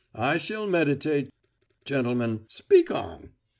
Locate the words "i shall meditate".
0.15-1.29